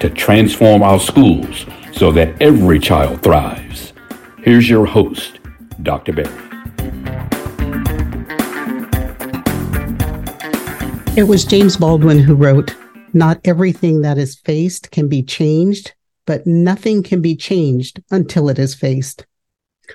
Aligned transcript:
to 0.00 0.10
transform 0.10 0.82
our 0.82 0.98
schools 0.98 1.66
so 1.92 2.10
that 2.10 2.40
every 2.40 2.78
child 2.78 3.22
thrives. 3.22 3.92
Here's 4.38 4.68
your 4.68 4.86
host, 4.86 5.38
Dr. 5.82 6.12
Berry. 6.12 6.50
It 11.16 11.24
was 11.24 11.44
James 11.44 11.76
Baldwin 11.76 12.18
who 12.18 12.34
wrote, 12.34 12.74
Not 13.12 13.40
everything 13.44 14.00
that 14.02 14.16
is 14.16 14.36
faced 14.36 14.90
can 14.90 15.08
be 15.08 15.22
changed, 15.22 15.92
but 16.24 16.46
nothing 16.46 17.02
can 17.02 17.20
be 17.20 17.36
changed 17.36 18.02
until 18.10 18.48
it 18.48 18.58
is 18.58 18.74
faced. 18.74 19.26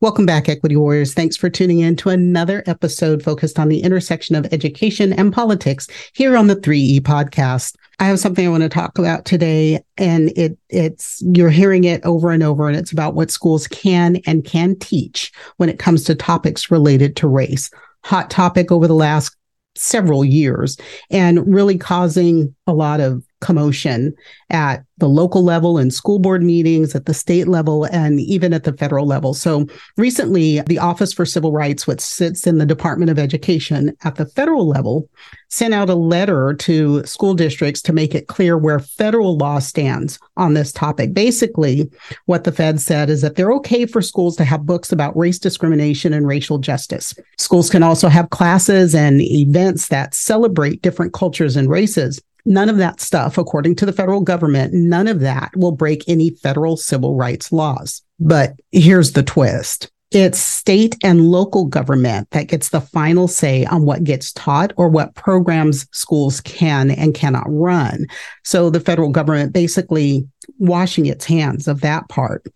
Welcome 0.00 0.26
back, 0.26 0.48
Equity 0.48 0.76
Warriors. 0.76 1.14
Thanks 1.14 1.36
for 1.36 1.48
tuning 1.48 1.78
in 1.78 1.96
to 1.96 2.10
another 2.10 2.62
episode 2.66 3.22
focused 3.22 3.58
on 3.58 3.68
the 3.68 3.80
intersection 3.80 4.34
of 4.34 4.52
education 4.52 5.12
and 5.12 5.32
politics 5.32 5.86
here 6.12 6.36
on 6.36 6.48
the 6.48 6.56
3E 6.56 7.00
podcast. 7.00 7.76
I 7.98 8.06
have 8.06 8.20
something 8.20 8.46
I 8.46 8.50
want 8.50 8.62
to 8.62 8.68
talk 8.68 8.98
about 8.98 9.24
today, 9.24 9.82
and 9.96 10.28
it 10.36 10.58
it's 10.68 11.22
you're 11.22 11.50
hearing 11.50 11.84
it 11.84 12.04
over 12.04 12.30
and 12.30 12.42
over, 12.42 12.68
and 12.68 12.76
it's 12.76 12.92
about 12.92 13.14
what 13.14 13.30
schools 13.30 13.66
can 13.68 14.16
and 14.26 14.44
can 14.44 14.78
teach 14.78 15.32
when 15.56 15.68
it 15.68 15.78
comes 15.78 16.04
to 16.04 16.14
topics 16.14 16.70
related 16.70 17.16
to 17.16 17.28
race. 17.28 17.70
Hot 18.04 18.30
topic 18.30 18.70
over 18.70 18.86
the 18.86 18.94
last 18.94 19.36
several 19.74 20.24
years 20.24 20.76
and 21.10 21.52
really 21.52 21.76
causing 21.76 22.54
a 22.66 22.72
lot 22.72 23.00
of 23.00 23.22
commotion 23.40 24.14
at 24.50 24.84
the 24.98 25.08
local 25.08 25.44
level 25.44 25.76
and 25.76 25.92
school 25.92 26.18
board 26.18 26.42
meetings, 26.42 26.94
at 26.94 27.04
the 27.04 27.12
state 27.12 27.46
level, 27.46 27.84
and 27.84 28.18
even 28.20 28.54
at 28.54 28.64
the 28.64 28.72
federal 28.72 29.06
level. 29.06 29.34
So 29.34 29.66
recently, 29.98 30.60
the 30.62 30.78
Office 30.78 31.12
for 31.12 31.26
Civil 31.26 31.52
Rights, 31.52 31.86
which 31.86 32.00
sits 32.00 32.46
in 32.46 32.58
the 32.58 32.64
Department 32.64 33.10
of 33.10 33.18
Education 33.18 33.94
at 34.04 34.14
the 34.14 34.24
federal 34.24 34.66
level, 34.66 35.08
sent 35.48 35.74
out 35.74 35.90
a 35.90 35.94
letter 35.94 36.54
to 36.54 37.04
school 37.04 37.34
districts 37.34 37.82
to 37.82 37.92
make 37.92 38.14
it 38.14 38.28
clear 38.28 38.56
where 38.56 38.78
federal 38.78 39.36
law 39.36 39.58
stands 39.58 40.18
on 40.38 40.54
this 40.54 40.72
topic. 40.72 41.12
Basically, 41.12 41.90
what 42.24 42.44
the 42.44 42.52
Fed 42.52 42.80
said 42.80 43.10
is 43.10 43.20
that 43.20 43.36
they're 43.36 43.52
okay 43.52 43.84
for 43.84 44.00
schools 44.00 44.36
to 44.36 44.44
have 44.44 44.66
books 44.66 44.92
about 44.92 45.16
race 45.16 45.38
discrimination 45.38 46.14
and 46.14 46.26
racial 46.26 46.58
justice. 46.58 47.14
Schools 47.36 47.68
can 47.68 47.82
also 47.82 48.08
have 48.08 48.30
classes 48.30 48.94
and 48.94 49.20
events 49.20 49.88
that 49.88 50.14
celebrate 50.14 50.80
different 50.80 51.12
cultures 51.12 51.56
and 51.56 51.68
races. 51.68 52.20
None 52.46 52.68
of 52.68 52.76
that 52.78 53.00
stuff, 53.00 53.36
according 53.36 53.74
to 53.76 53.86
the 53.86 53.92
federal 53.92 54.20
government, 54.20 54.72
none 54.72 55.08
of 55.08 55.20
that 55.20 55.50
will 55.56 55.72
break 55.72 56.04
any 56.08 56.30
federal 56.30 56.76
civil 56.76 57.16
rights 57.16 57.50
laws. 57.52 58.02
But 58.20 58.54
here's 58.70 59.12
the 59.12 59.24
twist. 59.24 59.90
It's 60.12 60.38
state 60.38 60.96
and 61.02 61.28
local 61.28 61.64
government 61.64 62.30
that 62.30 62.46
gets 62.46 62.68
the 62.68 62.80
final 62.80 63.26
say 63.26 63.64
on 63.64 63.84
what 63.84 64.04
gets 64.04 64.32
taught 64.32 64.72
or 64.76 64.88
what 64.88 65.16
programs 65.16 65.88
schools 65.90 66.40
can 66.40 66.92
and 66.92 67.12
cannot 67.12 67.46
run. 67.48 68.06
So 68.44 68.70
the 68.70 68.78
federal 68.78 69.10
government 69.10 69.52
basically 69.52 70.28
washing 70.58 71.06
its 71.06 71.24
hands 71.24 71.66
of 71.66 71.80
that 71.80 72.08
part. 72.08 72.46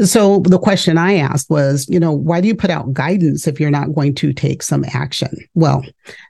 So 0.00 0.40
the 0.40 0.58
question 0.58 0.98
I 0.98 1.14
asked 1.14 1.48
was, 1.48 1.88
you 1.88 1.98
know, 1.98 2.12
why 2.12 2.42
do 2.42 2.48
you 2.48 2.54
put 2.54 2.68
out 2.68 2.92
guidance 2.92 3.46
if 3.46 3.58
you're 3.58 3.70
not 3.70 3.94
going 3.94 4.14
to 4.16 4.34
take 4.34 4.62
some 4.62 4.84
action? 4.92 5.34
Well, 5.54 5.82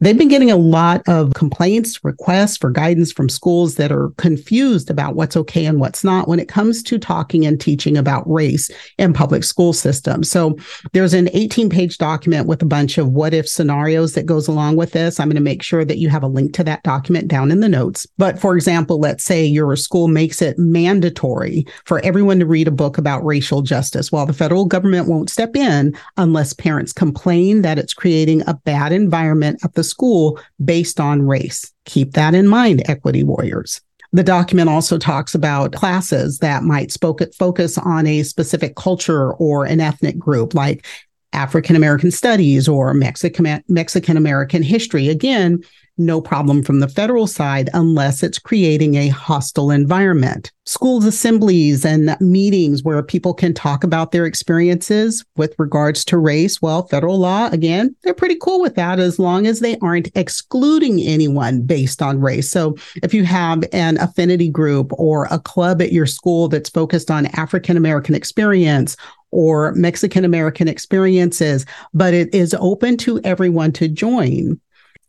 they've 0.00 0.18
been 0.18 0.26
getting 0.26 0.50
a 0.50 0.56
lot 0.56 1.02
of 1.06 1.34
complaints, 1.34 2.02
requests 2.02 2.56
for 2.56 2.70
guidance 2.70 3.12
from 3.12 3.28
schools 3.28 3.76
that 3.76 3.92
are 3.92 4.10
confused 4.18 4.90
about 4.90 5.14
what's 5.14 5.36
okay 5.36 5.64
and 5.64 5.78
what's 5.78 6.02
not 6.02 6.26
when 6.26 6.40
it 6.40 6.48
comes 6.48 6.82
to 6.82 6.98
talking 6.98 7.46
and 7.46 7.60
teaching 7.60 7.96
about 7.96 8.28
race 8.28 8.68
in 8.98 9.12
public 9.12 9.44
school 9.44 9.72
systems. 9.72 10.28
So 10.28 10.56
there's 10.92 11.14
an 11.14 11.28
18 11.32 11.70
page 11.70 11.98
document 11.98 12.48
with 12.48 12.62
a 12.62 12.66
bunch 12.66 12.98
of 12.98 13.10
what 13.10 13.32
if 13.32 13.48
scenarios 13.48 14.14
that 14.14 14.26
goes 14.26 14.48
along 14.48 14.74
with 14.74 14.90
this. 14.90 15.20
I'm 15.20 15.28
going 15.28 15.36
to 15.36 15.40
make 15.40 15.62
sure 15.62 15.84
that 15.84 15.98
you 15.98 16.08
have 16.08 16.24
a 16.24 16.28
link 16.28 16.52
to 16.54 16.64
that 16.64 16.82
document 16.82 17.28
down 17.28 17.52
in 17.52 17.60
the 17.60 17.68
notes. 17.68 18.08
But 18.18 18.40
for 18.40 18.56
example, 18.56 18.98
let's 18.98 19.22
say 19.22 19.44
your 19.44 19.76
school 19.76 20.08
makes 20.08 20.42
it 20.42 20.58
mandatory 20.58 21.64
for 21.84 22.00
everyone 22.00 22.40
to 22.40 22.46
read 22.46 22.66
a 22.66 22.72
book 22.72 22.98
about 22.98 23.24
racial 23.24 23.51
racial 23.52 23.62
justice, 23.62 24.10
while 24.10 24.26
the 24.26 24.32
federal 24.32 24.64
government 24.64 25.08
won't 25.08 25.30
step 25.30 25.54
in 25.56 25.94
unless 26.16 26.54
parents 26.54 26.92
complain 26.92 27.62
that 27.62 27.78
it's 27.78 27.94
creating 27.94 28.42
a 28.46 28.54
bad 28.64 28.92
environment 28.92 29.60
at 29.62 29.74
the 29.74 29.84
school 29.84 30.38
based 30.64 30.98
on 30.98 31.22
race. 31.22 31.70
Keep 31.84 32.12
that 32.12 32.34
in 32.34 32.48
mind, 32.48 32.82
equity 32.88 33.22
warriors. 33.22 33.80
The 34.14 34.22
document 34.22 34.68
also 34.68 34.98
talks 34.98 35.34
about 35.34 35.72
classes 35.72 36.38
that 36.38 36.62
might 36.62 36.94
focus 37.00 37.78
on 37.78 38.06
a 38.06 38.22
specific 38.22 38.76
culture 38.76 39.32
or 39.34 39.64
an 39.64 39.80
ethnic 39.80 40.18
group, 40.18 40.54
like 40.54 40.86
African 41.32 41.76
American 41.76 42.10
studies 42.10 42.68
or 42.68 42.92
Mexican 42.94 43.62
Mexican 43.68 44.16
American 44.16 44.62
history. 44.62 45.08
Again, 45.08 45.62
no 45.98 46.20
problem 46.20 46.62
from 46.62 46.80
the 46.80 46.88
federal 46.88 47.26
side 47.26 47.68
unless 47.74 48.22
it's 48.22 48.38
creating 48.38 48.94
a 48.94 49.08
hostile 49.08 49.70
environment. 49.70 50.50
Schools 50.64 51.04
assemblies 51.04 51.84
and 51.84 52.16
meetings 52.20 52.82
where 52.82 53.02
people 53.02 53.34
can 53.34 53.52
talk 53.52 53.84
about 53.84 54.12
their 54.12 54.24
experiences 54.24 55.24
with 55.36 55.54
regards 55.58 56.04
to 56.06 56.18
race. 56.18 56.62
Well, 56.62 56.86
federal 56.86 57.18
law, 57.18 57.48
again, 57.50 57.94
they're 58.02 58.14
pretty 58.14 58.36
cool 58.40 58.60
with 58.60 58.74
that 58.76 58.98
as 58.98 59.18
long 59.18 59.46
as 59.46 59.60
they 59.60 59.76
aren't 59.78 60.08
excluding 60.14 61.00
anyone 61.00 61.62
based 61.62 62.00
on 62.00 62.20
race. 62.20 62.50
So 62.50 62.76
if 63.02 63.12
you 63.12 63.24
have 63.24 63.64
an 63.72 63.98
affinity 63.98 64.48
group 64.48 64.92
or 64.98 65.26
a 65.30 65.38
club 65.38 65.82
at 65.82 65.92
your 65.92 66.06
school 66.06 66.48
that's 66.48 66.70
focused 66.70 67.10
on 67.10 67.26
African 67.26 67.76
American 67.76 68.14
experience 68.14 68.96
or 69.30 69.72
Mexican 69.72 70.24
American 70.24 70.68
experiences, 70.68 71.66
but 71.92 72.14
it 72.14 72.32
is 72.34 72.54
open 72.60 72.96
to 72.98 73.20
everyone 73.24 73.72
to 73.72 73.88
join 73.88 74.60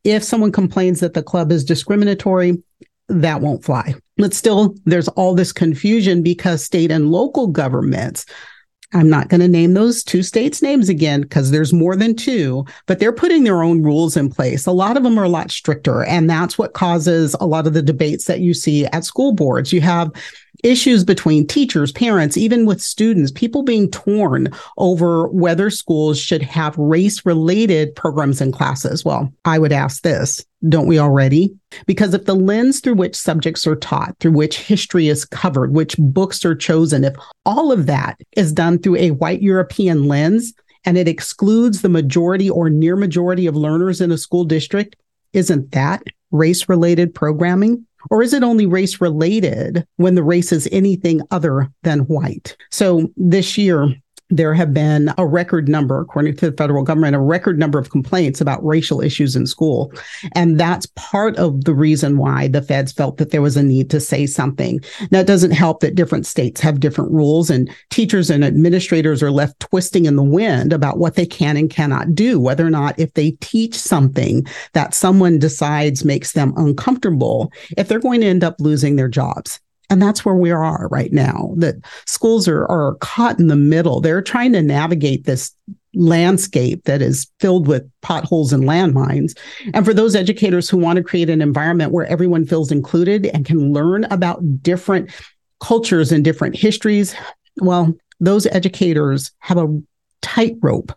if 0.03 0.23
someone 0.23 0.51
complains 0.51 0.99
that 0.99 1.13
the 1.13 1.23
club 1.23 1.51
is 1.51 1.63
discriminatory, 1.63 2.61
that 3.09 3.41
won't 3.41 3.63
fly. 3.63 3.95
But 4.17 4.33
still, 4.33 4.75
there's 4.85 5.07
all 5.09 5.33
this 5.33 5.51
confusion 5.51 6.23
because 6.23 6.63
state 6.63 6.91
and 6.91 7.11
local 7.11 7.47
governments, 7.47 8.25
I'm 8.93 9.09
not 9.09 9.29
going 9.29 9.41
to 9.41 9.47
name 9.47 9.73
those 9.73 10.03
two 10.03 10.21
states' 10.21 10.61
names 10.61 10.87
again 10.87 11.21
because 11.21 11.49
there's 11.49 11.73
more 11.73 11.95
than 11.95 12.15
two, 12.15 12.65
but 12.85 12.99
they're 12.99 13.11
putting 13.11 13.43
their 13.43 13.63
own 13.63 13.81
rules 13.81 14.15
in 14.15 14.29
place. 14.29 14.67
A 14.67 14.71
lot 14.71 14.97
of 14.97 15.03
them 15.03 15.17
are 15.17 15.23
a 15.23 15.29
lot 15.29 15.51
stricter. 15.51 16.03
And 16.03 16.29
that's 16.29 16.57
what 16.57 16.73
causes 16.73 17.35
a 17.39 17.47
lot 17.47 17.65
of 17.65 17.73
the 17.73 17.81
debates 17.81 18.25
that 18.25 18.41
you 18.41 18.53
see 18.53 18.85
at 18.87 19.03
school 19.03 19.33
boards. 19.33 19.73
You 19.73 19.81
have 19.81 20.11
issues 20.63 21.03
between 21.03 21.45
teachers, 21.45 21.91
parents, 21.91 22.37
even 22.37 22.65
with 22.65 22.81
students, 22.81 23.31
people 23.31 23.63
being 23.63 23.91
torn 23.91 24.47
over 24.77 25.27
whether 25.27 25.69
schools 25.69 26.19
should 26.19 26.41
have 26.41 26.77
race 26.77 27.25
related 27.25 27.95
programs 27.95 28.41
and 28.41 28.53
classes. 28.53 29.05
Well, 29.05 29.31
I 29.45 29.59
would 29.59 29.73
ask 29.73 30.01
this 30.01 30.43
don't 30.69 30.87
we 30.87 30.97
already? 30.97 31.53
Because 31.87 32.13
if 32.13 32.25
the 32.25 32.35
lens 32.35 32.79
through 32.79 32.95
which 32.95 33.15
subjects 33.15 33.67
are 33.67 33.75
taught, 33.75 34.15
through 34.19 34.31
which 34.31 34.59
history 34.59 35.09
is 35.09 35.25
covered, 35.25 35.73
which 35.73 35.97
books 35.97 36.45
are 36.45 36.55
chosen, 36.55 37.03
if 37.03 37.15
all 37.45 37.71
of 37.71 37.85
that 37.87 38.17
is 38.37 38.53
done 38.53 38.79
through 38.79 38.95
a 38.95 39.11
white 39.11 39.41
European 39.41 40.07
lens 40.07 40.53
and 40.85 40.97
it 40.97 41.07
excludes 41.07 41.81
the 41.81 41.89
majority 41.89 42.49
or 42.49 42.69
near 42.69 42.95
majority 42.95 43.45
of 43.45 43.55
learners 43.57 43.99
in 43.99 44.11
a 44.11 44.17
school 44.17 44.45
district, 44.45 44.95
isn't 45.33 45.71
that 45.71 46.03
race 46.31 46.69
related 46.69 47.13
programming? 47.13 47.85
Or 48.09 48.21
is 48.21 48.33
it 48.33 48.43
only 48.43 48.65
race 48.65 49.01
related 49.01 49.85
when 49.97 50.15
the 50.15 50.23
race 50.23 50.51
is 50.51 50.67
anything 50.71 51.21
other 51.31 51.71
than 51.83 52.01
white? 52.01 52.55
So 52.71 53.11
this 53.15 53.57
year, 53.57 53.93
there 54.35 54.53
have 54.53 54.73
been 54.73 55.13
a 55.17 55.25
record 55.25 55.69
number, 55.69 55.99
according 55.99 56.35
to 56.37 56.49
the 56.49 56.57
federal 56.57 56.83
government, 56.83 57.15
a 57.15 57.19
record 57.19 57.59
number 57.59 57.77
of 57.77 57.91
complaints 57.91 58.41
about 58.41 58.65
racial 58.65 58.99
issues 58.99 59.35
in 59.35 59.45
school. 59.45 59.93
And 60.33 60.59
that's 60.59 60.87
part 60.95 61.37
of 61.37 61.65
the 61.65 61.73
reason 61.73 62.17
why 62.17 62.47
the 62.47 62.61
feds 62.61 62.91
felt 62.91 63.17
that 63.17 63.29
there 63.29 63.41
was 63.41 63.55
a 63.57 63.63
need 63.63 63.89
to 63.91 63.99
say 63.99 64.25
something. 64.25 64.79
Now, 65.11 65.19
it 65.19 65.27
doesn't 65.27 65.51
help 65.51 65.81
that 65.81 65.95
different 65.95 66.25
states 66.25 66.61
have 66.61 66.79
different 66.79 67.11
rules 67.11 67.49
and 67.49 67.69
teachers 67.91 68.29
and 68.29 68.43
administrators 68.43 69.21
are 69.21 69.31
left 69.31 69.59
twisting 69.59 70.05
in 70.05 70.15
the 70.15 70.23
wind 70.23 70.73
about 70.73 70.97
what 70.97 71.15
they 71.15 71.25
can 71.25 71.55
and 71.55 71.69
cannot 71.69 72.15
do, 72.15 72.39
whether 72.39 72.65
or 72.65 72.71
not 72.71 72.97
if 72.99 73.13
they 73.13 73.31
teach 73.41 73.75
something 73.75 74.45
that 74.73 74.95
someone 74.95 75.37
decides 75.37 76.03
makes 76.03 76.31
them 76.31 76.53
uncomfortable, 76.57 77.51
if 77.77 77.87
they're 77.87 77.99
going 77.99 78.21
to 78.21 78.27
end 78.27 78.43
up 78.43 78.55
losing 78.59 78.95
their 78.95 79.07
jobs. 79.07 79.59
And 79.89 80.01
that's 80.01 80.25
where 80.25 80.35
we 80.35 80.49
are 80.51 80.87
right 80.89 81.11
now, 81.11 81.53
that 81.57 81.75
schools 82.05 82.47
are, 82.47 82.65
are 82.65 82.95
caught 82.95 83.39
in 83.39 83.47
the 83.47 83.55
middle. 83.55 84.01
They're 84.01 84.21
trying 84.21 84.53
to 84.53 84.61
navigate 84.61 85.25
this 85.25 85.53
landscape 85.93 86.85
that 86.85 87.01
is 87.01 87.27
filled 87.39 87.67
with 87.67 87.87
potholes 88.01 88.51
and 88.51 88.63
landmines. 88.63 89.37
And 89.73 89.85
for 89.85 89.93
those 89.93 90.15
educators 90.15 90.69
who 90.69 90.77
want 90.77 90.97
to 90.97 91.03
create 91.03 91.29
an 91.29 91.41
environment 91.41 91.91
where 91.91 92.07
everyone 92.07 92.45
feels 92.45 92.71
included 92.71 93.27
and 93.27 93.45
can 93.45 93.73
learn 93.73 94.05
about 94.05 94.63
different 94.63 95.11
cultures 95.59 96.11
and 96.11 96.23
different 96.23 96.55
histories, 96.55 97.13
well, 97.57 97.93
those 98.19 98.47
educators 98.47 99.31
have 99.39 99.57
a 99.57 99.81
tightrope 100.21 100.91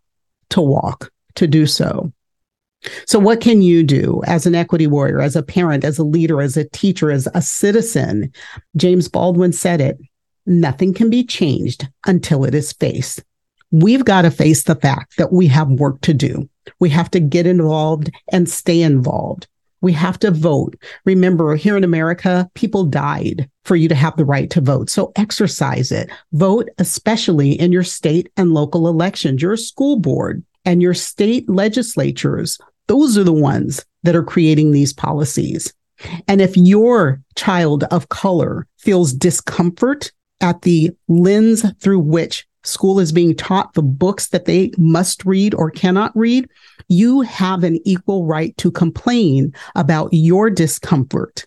to 0.50 0.60
walk 0.60 1.10
to 1.34 1.46
do 1.46 1.66
so. 1.66 2.12
So, 3.06 3.18
what 3.18 3.40
can 3.40 3.62
you 3.62 3.82
do 3.82 4.22
as 4.26 4.46
an 4.46 4.54
equity 4.54 4.86
warrior, 4.86 5.20
as 5.20 5.36
a 5.36 5.42
parent, 5.42 5.84
as 5.84 5.98
a 5.98 6.04
leader, 6.04 6.40
as 6.40 6.56
a 6.56 6.68
teacher, 6.68 7.10
as 7.10 7.28
a 7.34 7.42
citizen? 7.42 8.32
James 8.76 9.08
Baldwin 9.08 9.52
said 9.52 9.80
it 9.80 9.98
nothing 10.46 10.94
can 10.94 11.10
be 11.10 11.24
changed 11.24 11.88
until 12.06 12.44
it 12.44 12.54
is 12.54 12.72
faced. 12.72 13.22
We've 13.72 14.04
got 14.04 14.22
to 14.22 14.30
face 14.30 14.62
the 14.62 14.76
fact 14.76 15.16
that 15.18 15.32
we 15.32 15.48
have 15.48 15.68
work 15.68 16.00
to 16.02 16.14
do. 16.14 16.48
We 16.78 16.88
have 16.90 17.10
to 17.12 17.20
get 17.20 17.46
involved 17.46 18.10
and 18.32 18.48
stay 18.48 18.82
involved. 18.82 19.48
We 19.80 19.92
have 19.92 20.18
to 20.20 20.30
vote. 20.30 20.76
Remember, 21.04 21.54
here 21.54 21.76
in 21.76 21.84
America, 21.84 22.48
people 22.54 22.84
died 22.84 23.48
for 23.64 23.76
you 23.76 23.88
to 23.88 23.94
have 23.94 24.16
the 24.16 24.24
right 24.24 24.48
to 24.50 24.60
vote. 24.60 24.88
So 24.88 25.12
exercise 25.16 25.92
it. 25.92 26.10
Vote, 26.32 26.68
especially 26.78 27.52
in 27.52 27.72
your 27.72 27.82
state 27.82 28.30
and 28.36 28.54
local 28.54 28.88
elections, 28.88 29.42
your 29.42 29.56
school 29.56 29.98
board 29.98 30.44
and 30.64 30.80
your 30.80 30.94
state 30.94 31.48
legislatures. 31.48 32.58
Those 32.86 33.18
are 33.18 33.24
the 33.24 33.32
ones 33.32 33.84
that 34.02 34.16
are 34.16 34.22
creating 34.22 34.72
these 34.72 34.92
policies. 34.92 35.72
And 36.28 36.40
if 36.40 36.56
your 36.56 37.22
child 37.34 37.84
of 37.84 38.08
color 38.08 38.66
feels 38.78 39.12
discomfort 39.12 40.12
at 40.40 40.62
the 40.62 40.90
lens 41.08 41.64
through 41.80 42.00
which 42.00 42.46
school 42.64 43.00
is 43.00 43.12
being 43.12 43.34
taught 43.34 43.72
the 43.74 43.82
books 43.82 44.28
that 44.28 44.44
they 44.44 44.72
must 44.76 45.24
read 45.24 45.54
or 45.54 45.70
cannot 45.70 46.16
read, 46.16 46.48
you 46.88 47.22
have 47.22 47.64
an 47.64 47.80
equal 47.84 48.26
right 48.26 48.56
to 48.58 48.70
complain 48.70 49.54
about 49.74 50.10
your 50.12 50.50
discomfort. 50.50 51.46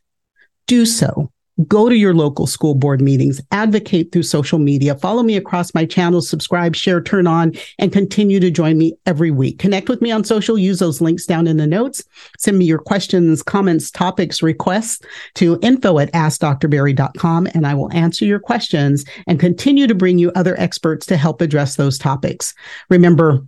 Do 0.66 0.86
so. 0.86 1.32
Go 1.68 1.90
to 1.90 1.96
your 1.96 2.14
local 2.14 2.48
school 2.48 2.74
board 2.74 3.02
meetings, 3.02 3.42
advocate 3.52 4.12
through 4.12 4.24
social 4.24 4.60
media, 4.60 4.96
follow 4.96 5.24
me 5.24 5.36
across 5.36 5.74
my 5.74 5.86
channels, 5.86 6.30
subscribe, 6.30 6.74
share, 6.74 7.02
turn 7.02 7.28
on, 7.28 7.54
and 7.80 7.92
continue 7.92 8.40
to 8.40 8.50
join 8.50 8.78
me 8.78 8.98
every 9.06 9.30
week. 9.30 9.60
Connect 9.60 9.90
with 9.90 10.02
me 10.02 10.10
on 10.10 10.24
social, 10.24 10.58
use 10.58 10.80
those 10.80 11.02
links 11.02 11.26
down 11.26 11.48
in 11.48 11.58
the 11.58 11.68
notes. 11.68 12.04
Send 12.38 12.58
me 12.58 12.66
your 12.66 12.80
questions, 12.80 13.44
comments, 13.44 13.92
topics, 13.92 14.42
requests 14.42 15.02
to 15.36 15.60
info 15.62 16.00
at 16.00 16.12
askdrberry.com, 16.14 17.48
and 17.54 17.68
I 17.68 17.74
will 17.74 17.92
answer 17.92 18.24
your 18.24 18.40
questions 18.40 19.04
and 19.28 19.40
continue 19.40 19.86
to 19.88 19.96
bring 19.96 20.18
you 20.18 20.32
other 20.36 20.58
experts 20.58 21.06
to 21.08 21.18
help 21.18 21.42
address 21.42 21.76
those 21.76 21.98
topics. 21.98 22.54
Remember, 22.90 23.46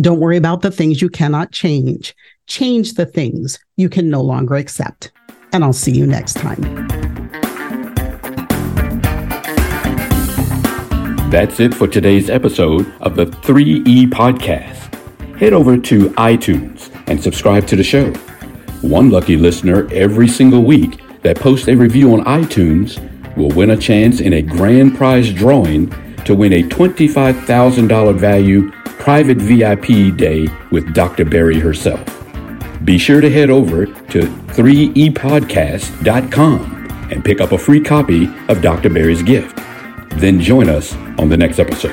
don't 0.00 0.20
worry 0.20 0.36
about 0.36 0.62
the 0.62 0.70
things 0.72 1.00
you 1.00 1.08
cannot 1.08 1.52
change. 1.52 2.14
Change 2.48 2.94
the 2.94 3.06
things 3.06 3.58
you 3.76 3.88
can 3.88 4.10
no 4.10 4.20
longer 4.20 4.56
accept. 4.56 5.12
And 5.52 5.62
I'll 5.62 5.72
see 5.72 5.92
you 5.92 6.06
next 6.06 6.34
time. 6.34 7.15
That's 11.28 11.58
it 11.58 11.74
for 11.74 11.88
today's 11.88 12.30
episode 12.30 12.86
of 13.00 13.16
the 13.16 13.26
3E 13.26 14.10
Podcast. 14.10 14.94
Head 15.38 15.52
over 15.52 15.76
to 15.76 16.10
iTunes 16.10 16.88
and 17.08 17.20
subscribe 17.20 17.66
to 17.66 17.74
the 17.74 17.82
show. 17.82 18.12
One 18.80 19.10
lucky 19.10 19.36
listener 19.36 19.92
every 19.92 20.28
single 20.28 20.62
week 20.62 21.00
that 21.22 21.40
posts 21.40 21.66
a 21.66 21.74
review 21.74 22.14
on 22.14 22.24
iTunes 22.26 23.00
will 23.36 23.50
win 23.50 23.70
a 23.70 23.76
chance 23.76 24.20
in 24.20 24.34
a 24.34 24.42
grand 24.42 24.96
prize 24.96 25.32
drawing 25.32 25.90
to 26.24 26.36
win 26.36 26.52
a 26.52 26.62
$25,000 26.62 28.16
value 28.16 28.70
private 28.84 29.38
VIP 29.38 30.16
day 30.16 30.46
with 30.70 30.94
Dr. 30.94 31.24
Berry 31.24 31.58
herself. 31.58 32.04
Be 32.84 32.98
sure 32.98 33.20
to 33.20 33.28
head 33.28 33.50
over 33.50 33.86
to 33.86 34.20
3epodcast.com 34.20 37.08
and 37.10 37.24
pick 37.24 37.40
up 37.40 37.50
a 37.50 37.58
free 37.58 37.80
copy 37.80 38.28
of 38.48 38.62
Dr. 38.62 38.90
Berry's 38.90 39.24
gift. 39.24 39.55
Then 40.18 40.40
join 40.40 40.70
us 40.70 40.94
on 41.18 41.28
the 41.28 41.36
next 41.36 41.58
episode. 41.58 41.92